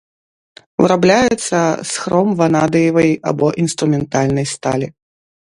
Вырабляецца 0.81 1.59
з 1.89 2.05
хром 2.05 2.33
ванадыевай 2.41 3.09
або 3.33 3.47
інструментальнай 3.67 4.51
сталі. 4.55 4.87